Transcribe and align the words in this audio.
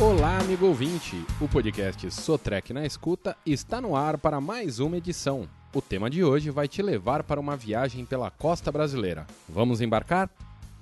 Olá, 0.00 0.38
amigo 0.38 0.64
ouvinte! 0.64 1.26
O 1.38 1.46
podcast 1.46 2.10
Sotrec 2.10 2.72
na 2.72 2.86
Escuta 2.86 3.36
está 3.44 3.82
no 3.82 3.94
ar 3.94 4.16
para 4.16 4.40
mais 4.40 4.78
uma 4.78 4.96
edição. 4.96 5.46
O 5.74 5.82
tema 5.82 6.08
de 6.08 6.24
hoje 6.24 6.48
vai 6.48 6.66
te 6.66 6.80
levar 6.80 7.22
para 7.22 7.38
uma 7.38 7.54
viagem 7.54 8.06
pela 8.06 8.30
costa 8.30 8.72
brasileira. 8.72 9.26
Vamos 9.46 9.82
embarcar? 9.82 10.30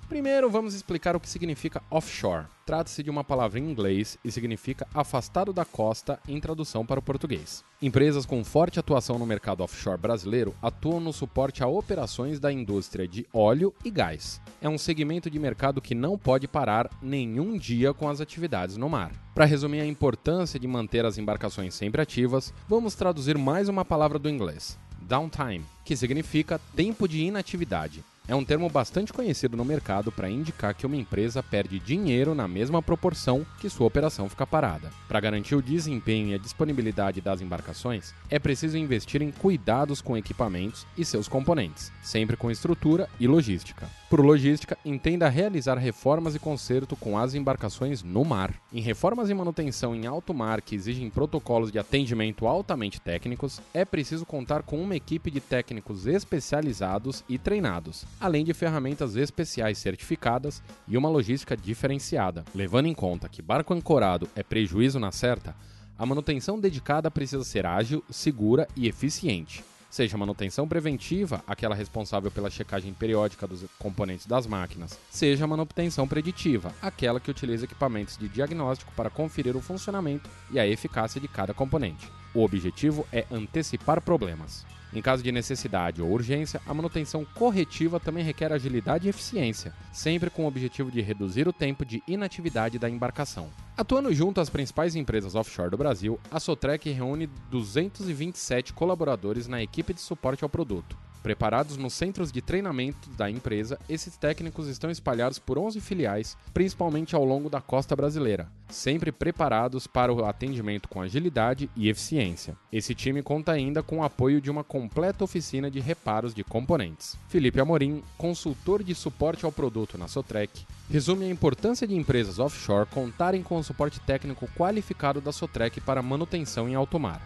Primeiro, 0.08 0.48
vamos 0.48 0.72
explicar 0.72 1.14
o 1.14 1.20
que 1.20 1.28
significa 1.28 1.82
offshore. 1.90 2.46
Trata-se 2.64 3.02
de 3.02 3.10
uma 3.10 3.22
palavra 3.22 3.58
em 3.58 3.70
inglês 3.70 4.16
e 4.24 4.32
significa 4.32 4.86
afastado 4.94 5.52
da 5.52 5.66
costa 5.66 6.18
em 6.26 6.40
tradução 6.40 6.84
para 6.84 6.98
o 6.98 7.02
português. 7.02 7.62
Empresas 7.80 8.24
com 8.24 8.42
forte 8.42 8.80
atuação 8.80 9.18
no 9.18 9.26
mercado 9.26 9.62
offshore 9.62 10.00
brasileiro 10.00 10.54
atuam 10.62 10.98
no 10.98 11.12
suporte 11.12 11.62
a 11.62 11.66
operações 11.66 12.40
da 12.40 12.50
indústria 12.50 13.06
de 13.06 13.26
óleo 13.34 13.74
e 13.84 13.90
gás. 13.90 14.40
É 14.62 14.68
um 14.68 14.78
segmento 14.78 15.28
de 15.28 15.38
mercado 15.38 15.82
que 15.82 15.94
não 15.94 16.16
pode 16.16 16.48
parar 16.48 16.88
nenhum 17.02 17.58
dia 17.58 17.92
com 17.92 18.08
as 18.08 18.18
atividades 18.18 18.78
no 18.78 18.88
mar. 18.88 19.12
Para 19.34 19.44
resumir 19.44 19.82
a 19.82 19.86
importância 19.86 20.58
de 20.58 20.66
manter 20.66 21.04
as 21.04 21.18
embarcações 21.18 21.74
sempre 21.74 22.00
ativas, 22.00 22.54
vamos 22.66 22.94
traduzir 22.94 23.36
mais 23.36 23.68
uma 23.68 23.84
palavra 23.84 24.18
do 24.18 24.30
inglês: 24.30 24.78
downtime, 25.02 25.66
que 25.84 25.94
significa 25.94 26.58
tempo 26.74 27.06
de 27.06 27.20
inatividade. 27.20 28.02
É 28.28 28.34
um 28.34 28.44
termo 28.44 28.68
bastante 28.68 29.10
conhecido 29.10 29.56
no 29.56 29.64
mercado 29.64 30.12
para 30.12 30.28
indicar 30.28 30.74
que 30.74 30.84
uma 30.84 30.96
empresa 30.96 31.42
perde 31.42 31.78
dinheiro 31.78 32.34
na 32.34 32.46
mesma 32.46 32.82
proporção 32.82 33.46
que 33.58 33.70
sua 33.70 33.86
operação 33.86 34.28
fica 34.28 34.46
parada. 34.46 34.90
Para 35.08 35.18
garantir 35.18 35.54
o 35.54 35.62
desempenho 35.62 36.28
e 36.28 36.34
a 36.34 36.38
disponibilidade 36.38 37.22
das 37.22 37.40
embarcações, 37.40 38.12
é 38.28 38.38
preciso 38.38 38.76
investir 38.76 39.22
em 39.22 39.30
cuidados 39.30 40.02
com 40.02 40.14
equipamentos 40.14 40.86
e 40.94 41.06
seus 41.06 41.26
componentes, 41.26 41.90
sempre 42.02 42.36
com 42.36 42.50
estrutura 42.50 43.08
e 43.18 43.26
logística. 43.26 43.88
Por 44.10 44.20
logística, 44.20 44.76
entenda 44.84 45.28
realizar 45.28 45.76
reformas 45.76 46.34
e 46.34 46.38
conserto 46.38 46.96
com 46.96 47.18
as 47.18 47.34
embarcações 47.34 48.02
no 48.02 48.24
mar. 48.24 48.54
Em 48.72 48.80
reformas 48.80 49.28
e 49.28 49.34
manutenção 49.34 49.94
em 49.94 50.06
alto 50.06 50.34
mar 50.34 50.62
que 50.62 50.74
exigem 50.74 51.10
protocolos 51.10 51.70
de 51.70 51.78
atendimento 51.78 52.46
altamente 52.46 53.00
técnicos, 53.00 53.60
é 53.72 53.84
preciso 53.84 54.24
contar 54.24 54.62
com 54.62 54.80
uma 54.80 54.96
equipe 54.96 55.30
de 55.30 55.40
técnicos 55.40 56.06
especializados 56.06 57.22
e 57.28 57.38
treinados, 57.38 58.06
além 58.20 58.44
de 58.44 58.52
ferramentas 58.52 59.16
especiais 59.16 59.78
certificadas 59.78 60.62
e 60.86 60.96
uma 60.96 61.08
logística 61.08 61.56
diferenciada. 61.56 62.44
Levando 62.54 62.86
em 62.86 62.94
conta 62.94 63.28
que 63.28 63.42
barco 63.42 63.74
ancorado 63.74 64.28
é 64.34 64.42
prejuízo 64.42 64.98
na 64.98 65.12
certa, 65.12 65.54
a 65.96 66.06
manutenção 66.06 66.58
dedicada 66.58 67.10
precisa 67.10 67.44
ser 67.44 67.66
ágil, 67.66 68.04
segura 68.10 68.68
e 68.76 68.86
eficiente 68.86 69.64
seja 69.90 70.16
manutenção 70.16 70.68
preventiva, 70.68 71.42
aquela 71.46 71.74
responsável 71.74 72.30
pela 72.30 72.50
checagem 72.50 72.92
periódica 72.92 73.46
dos 73.46 73.64
componentes 73.78 74.26
das 74.26 74.46
máquinas, 74.46 74.98
seja 75.10 75.46
manutenção 75.46 76.06
preditiva, 76.06 76.74
aquela 76.80 77.20
que 77.20 77.30
utiliza 77.30 77.64
equipamentos 77.64 78.16
de 78.16 78.28
diagnóstico 78.28 78.92
para 78.94 79.10
conferir 79.10 79.56
o 79.56 79.60
funcionamento 79.60 80.28
e 80.50 80.58
a 80.58 80.66
eficácia 80.66 81.20
de 81.20 81.28
cada 81.28 81.54
componente. 81.54 82.10
O 82.34 82.42
objetivo 82.42 83.06
é 83.12 83.26
antecipar 83.30 84.00
problemas. 84.00 84.66
Em 84.92 85.02
caso 85.02 85.22
de 85.22 85.30
necessidade 85.30 86.00
ou 86.00 86.10
urgência, 86.10 86.60
a 86.66 86.72
manutenção 86.72 87.24
corretiva 87.34 88.00
também 88.00 88.24
requer 88.24 88.52
agilidade 88.52 89.06
e 89.06 89.10
eficiência, 89.10 89.74
sempre 89.92 90.30
com 90.30 90.44
o 90.44 90.48
objetivo 90.48 90.90
de 90.90 91.00
reduzir 91.02 91.46
o 91.46 91.52
tempo 91.52 91.84
de 91.84 92.02
inatividade 92.06 92.78
da 92.78 92.88
embarcação. 92.88 93.50
Atuando 93.78 94.12
junto 94.12 94.40
às 94.40 94.50
principais 94.50 94.96
empresas 94.96 95.36
offshore 95.36 95.70
do 95.70 95.76
Brasil, 95.76 96.18
a 96.32 96.40
Sotrec 96.40 96.90
reúne 96.90 97.28
227 97.48 98.72
colaboradores 98.72 99.46
na 99.46 99.62
equipe 99.62 99.94
de 99.94 100.00
suporte 100.00 100.42
ao 100.42 100.50
produto. 100.50 100.98
Preparados 101.22 101.76
nos 101.76 101.94
centros 101.94 102.30
de 102.30 102.40
treinamento 102.40 103.10
da 103.10 103.30
empresa, 103.30 103.78
esses 103.88 104.16
técnicos 104.16 104.68
estão 104.68 104.90
espalhados 104.90 105.38
por 105.38 105.58
11 105.58 105.80
filiais, 105.80 106.36
principalmente 106.54 107.14
ao 107.14 107.24
longo 107.24 107.50
da 107.50 107.60
costa 107.60 107.96
brasileira, 107.96 108.48
sempre 108.68 109.10
preparados 109.10 109.86
para 109.86 110.12
o 110.12 110.24
atendimento 110.24 110.88
com 110.88 111.02
agilidade 111.02 111.68
e 111.76 111.88
eficiência. 111.88 112.56
Esse 112.72 112.94
time 112.94 113.22
conta 113.22 113.52
ainda 113.52 113.82
com 113.82 113.98
o 113.98 114.04
apoio 114.04 114.40
de 114.40 114.50
uma 114.50 114.62
completa 114.62 115.24
oficina 115.24 115.70
de 115.70 115.80
reparos 115.80 116.32
de 116.32 116.44
componentes. 116.44 117.16
Felipe 117.28 117.60
Amorim, 117.60 118.02
consultor 118.16 118.82
de 118.82 118.94
suporte 118.94 119.44
ao 119.44 119.52
produto 119.52 119.98
na 119.98 120.06
Sotrec, 120.06 120.64
resume 120.88 121.24
a 121.24 121.30
importância 121.30 121.86
de 121.86 121.94
empresas 121.94 122.38
offshore 122.38 122.88
contarem 122.88 123.42
com 123.42 123.58
o 123.58 123.64
suporte 123.64 124.00
técnico 124.00 124.48
qualificado 124.56 125.20
da 125.20 125.32
Sotrec 125.32 125.80
para 125.80 126.00
manutenção 126.00 126.68
em 126.68 126.74
alto 126.74 126.98
mar. 126.98 127.20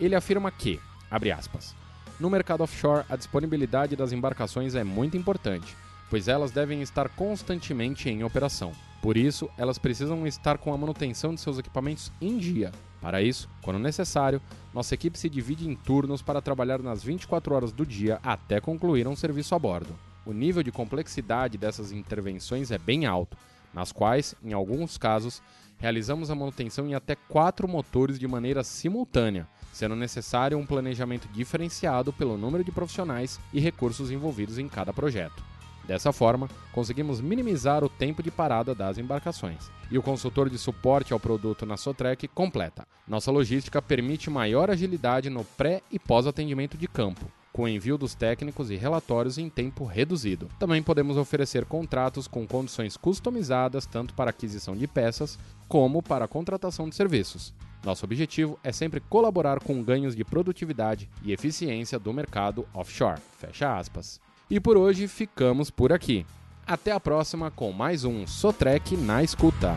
Ele 0.00 0.14
afirma 0.14 0.50
que, 0.50 0.80
abre 1.10 1.30
aspas, 1.30 1.74
no 2.20 2.30
mercado 2.30 2.62
offshore, 2.62 3.04
a 3.08 3.16
disponibilidade 3.16 3.96
das 3.96 4.12
embarcações 4.12 4.74
é 4.74 4.84
muito 4.84 5.16
importante, 5.16 5.76
pois 6.08 6.28
elas 6.28 6.50
devem 6.50 6.82
estar 6.82 7.08
constantemente 7.08 8.08
em 8.08 8.22
operação. 8.22 8.72
Por 9.00 9.16
isso, 9.16 9.50
elas 9.58 9.78
precisam 9.78 10.26
estar 10.26 10.58
com 10.58 10.72
a 10.72 10.78
manutenção 10.78 11.34
de 11.34 11.40
seus 11.40 11.58
equipamentos 11.58 12.12
em 12.20 12.38
dia. 12.38 12.70
Para 13.00 13.20
isso, 13.20 13.48
quando 13.60 13.80
necessário, 13.80 14.40
nossa 14.72 14.94
equipe 14.94 15.18
se 15.18 15.28
divide 15.28 15.68
em 15.68 15.74
turnos 15.74 16.22
para 16.22 16.40
trabalhar 16.40 16.80
nas 16.80 17.02
24 17.02 17.52
horas 17.52 17.72
do 17.72 17.84
dia 17.84 18.20
até 18.22 18.60
concluir 18.60 19.08
um 19.08 19.16
serviço 19.16 19.56
a 19.56 19.58
bordo. 19.58 19.98
O 20.24 20.32
nível 20.32 20.62
de 20.62 20.70
complexidade 20.70 21.58
dessas 21.58 21.90
intervenções 21.90 22.70
é 22.70 22.78
bem 22.78 23.04
alto, 23.04 23.36
nas 23.74 23.90
quais, 23.90 24.36
em 24.40 24.52
alguns 24.52 24.96
casos, 24.96 25.42
realizamos 25.78 26.30
a 26.30 26.34
manutenção 26.36 26.86
em 26.86 26.94
até 26.94 27.16
quatro 27.16 27.66
motores 27.66 28.20
de 28.20 28.28
maneira 28.28 28.62
simultânea, 28.62 29.48
sendo 29.72 29.96
necessário 29.96 30.58
um 30.58 30.66
planejamento 30.66 31.26
diferenciado 31.32 32.12
pelo 32.12 32.36
número 32.36 32.62
de 32.62 32.70
profissionais 32.70 33.40
e 33.52 33.58
recursos 33.58 34.10
envolvidos 34.10 34.58
em 34.58 34.68
cada 34.68 34.92
projeto. 34.92 35.42
Dessa 35.84 36.12
forma, 36.12 36.48
conseguimos 36.70 37.20
minimizar 37.20 37.82
o 37.82 37.88
tempo 37.88 38.22
de 38.22 38.30
parada 38.30 38.74
das 38.74 38.98
embarcações. 38.98 39.68
E 39.90 39.98
o 39.98 40.02
consultor 40.02 40.48
de 40.48 40.56
suporte 40.56 41.12
ao 41.12 41.18
produto 41.18 41.66
na 41.66 41.76
Sotrec 41.76 42.28
completa. 42.28 42.86
Nossa 43.06 43.32
logística 43.32 43.82
permite 43.82 44.30
maior 44.30 44.70
agilidade 44.70 45.28
no 45.28 45.44
pré 45.44 45.82
e 45.90 45.98
pós-atendimento 45.98 46.78
de 46.78 46.86
campo, 46.86 47.26
com 47.52 47.68
envio 47.68 47.98
dos 47.98 48.14
técnicos 48.14 48.70
e 48.70 48.76
relatórios 48.76 49.38
em 49.38 49.48
tempo 49.48 49.84
reduzido. 49.84 50.48
Também 50.58 50.82
podemos 50.82 51.16
oferecer 51.16 51.64
contratos 51.64 52.26
com 52.26 52.46
condições 52.46 52.96
customizadas 52.96 53.86
tanto 53.86 54.14
para 54.14 54.30
aquisição 54.30 54.74
de 54.74 54.86
peças 54.86 55.38
como 55.68 56.02
para 56.02 56.28
contratação 56.28 56.88
de 56.88 56.94
serviços. 56.94 57.52
Nosso 57.84 58.04
objetivo 58.04 58.58
é 58.62 58.70
sempre 58.70 59.00
colaborar 59.00 59.60
com 59.60 59.82
ganhos 59.82 60.14
de 60.14 60.24
produtividade 60.24 61.10
e 61.22 61.32
eficiência 61.32 61.98
do 61.98 62.12
mercado 62.12 62.66
offshore. 62.72 63.20
Fecha 63.38 63.76
aspas. 63.76 64.20
E 64.48 64.60
por 64.60 64.76
hoje 64.76 65.08
ficamos 65.08 65.70
por 65.70 65.92
aqui. 65.92 66.24
Até 66.66 66.92
a 66.92 67.00
próxima 67.00 67.50
com 67.50 67.72
mais 67.72 68.04
um 68.04 68.26
Sotrec 68.26 68.96
na 68.96 69.22
escuta. 69.22 69.76